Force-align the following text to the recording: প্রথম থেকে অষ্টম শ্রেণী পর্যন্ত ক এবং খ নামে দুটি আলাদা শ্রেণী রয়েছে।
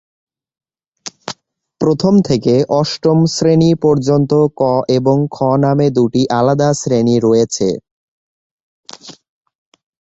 প্রথম 1.81 2.13
থেকে 2.21 2.53
অষ্টম 2.79 3.19
শ্রেণী 3.35 3.71
পর্যন্ত 3.83 4.31
ক 4.57 4.61
এবং 4.97 5.17
খ 5.31 5.37
নামে 5.63 5.87
দুটি 5.97 6.21
আলাদা 6.39 6.69
শ্রেণী 6.73 7.15
রয়েছে। 7.19 7.67